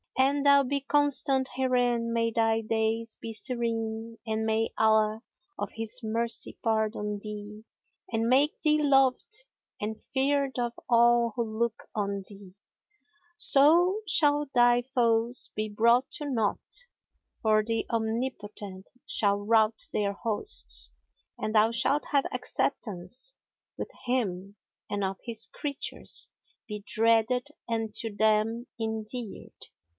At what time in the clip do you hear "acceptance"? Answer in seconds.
22.31-23.35